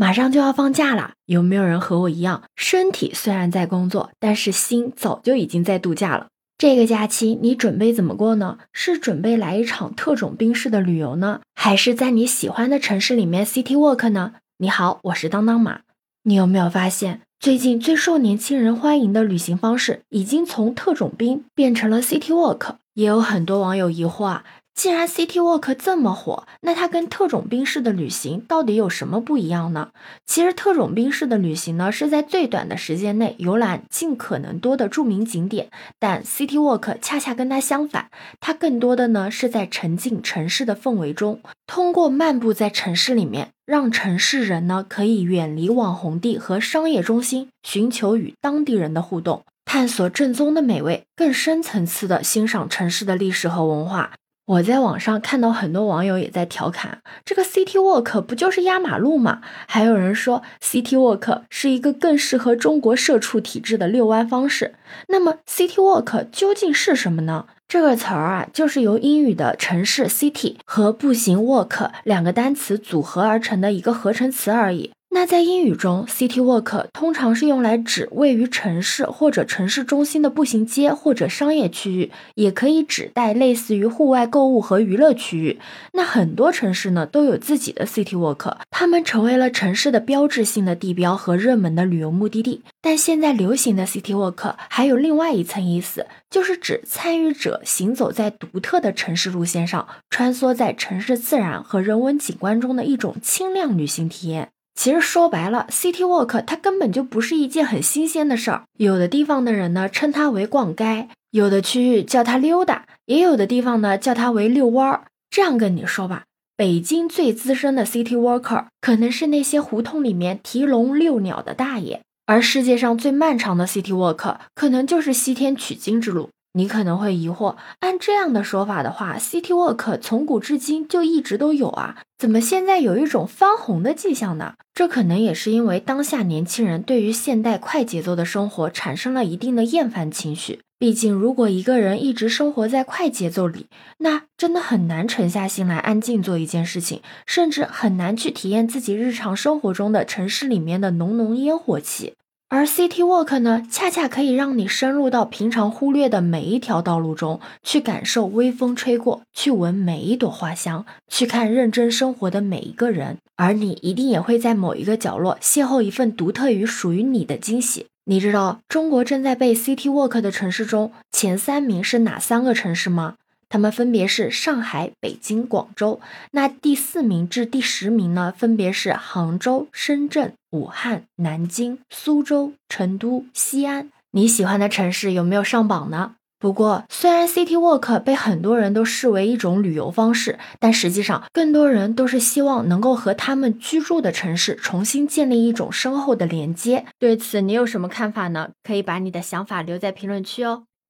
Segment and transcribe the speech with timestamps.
[0.00, 6.28] 马上就要放假了，有没有人和我一样，身体虽然在工作，但是心早就已经在度假了？
[6.56, 8.58] 这个假期你准备怎么过呢？
[8.72, 14.34] 是准备来一场特种兵式的旅游呢，还是在你喜欢的城市里面 city walk 呢？
[14.58, 15.80] 你好，我是当当马。
[16.22, 22.76] 你有没有发现，最近最受年轻人欢迎的旅行方式，已经从特种兵变成了 city walk？
[22.94, 24.44] 也有很多网友疑惑啊。
[24.78, 29.90] 既然 City Walk 这么火，那它跟特种兵式的旅行到底有什么不一样呢？
[30.24, 54.12] 其实特种兵式的旅行呢，是在最短的时间内游览尽可能多的著名景点，但 City Walk 恰恰跟它相反，它更多的呢是在沉浸城市的氛围中，通过漫步在城市里面，让城市人呢可以远离网红地和商业中心，寻求与当地人的互动，探索正宗的美味，更深层次的欣赏城市的历史和文化。
[54.48, 59.42] 我在网上看到很多网友也在调侃，这个 City Walk 不就是压马路吗？
[59.66, 64.74] 还有人说 City Walk 是一个更适合中国社畜体质的遛弯方式。
[65.08, 67.44] 那么 City Walk 究竟是什么呢？
[67.68, 74.92] 这个词儿啊，就是由英语的城市 City 和步行 Walk 两个单词组合而成的一个合成词而已。
[75.10, 85.58] 那在英语中，city walk 通常是用来指位于城市或者城市中心的步行街或者商业区域，也可以指代类似于户外购物和娱乐区域。
[85.94, 92.62] 那很多城市呢都有自己的 city walk，它们成为了城市的标志性的地标和热门的旅游目的地。
[92.80, 104.50] 但现在流行的 city walk 还有另外一层意思，就是指参与者行走在独特的城市路线上，穿梭在城市自然和人文景观中的一种轻量旅行体验。
[104.78, 108.62] 其实说白了，City Walk 它根本就不是一件很新鲜的事儿。
[108.78, 115.06] 有的地方的人呢称它为逛街，有的区域叫它溜达，也有的地方呢叫它为遛弯儿。
[115.30, 126.30] 这样跟你说吧，北京最资深的 City Walker 可能是那些胡同里面提笼遛鸟的大爷，而世界上最漫长的 City Walk 可能就是西天取经之路。
[126.54, 134.54] 你可能会疑惑，按这样的说法的话，City Walk 从古至今就一直都有啊，怎么现在有一种翻红的迹象呢？
[134.74, 140.60] 这可能也是因为当下年轻人对于现代快节奏的生活产生了一定的厌烦情绪。
[140.80, 143.66] 毕竟，如果一个人一直生活在快节奏里，
[143.98, 152.14] 那真的很难沉下心来安静做一件事情，甚至很难去体验自己日常生活中的城市里面的浓浓烟火气。
[152.50, 163.18] 而 City Walk 呢，恰恰可以让你深入到平常忽略的每一条道路中，去感受微风吹过，去闻每一朵花香，去看认真生活的每一个人。
[163.36, 167.86] 而你一定也会在某一个角落邂逅一份独特于属于你的惊喜。
[168.06, 173.16] 你知道中国正在被 City Walk 的城市中前三名是哪三个城市吗？
[173.48, 176.00] 他们分别是上海、北京、广州。
[176.32, 178.32] 那第四名至第十名呢？
[178.36, 183.90] 分别是杭州、深圳、武汉、南京、苏州、成都、西安。
[184.12, 186.14] 你喜欢的城市有没有上榜呢？
[186.40, 196.86] 不过，虽然 City Walk 被很多人都视为一种旅游方式，但实际上，更多人都是希望能够和他们居住的城市重新建立一种深厚的连接。
[196.98, 198.50] 对此，你有什么看法呢？
[198.62, 200.62] 可以把你的想法留在评论区哦。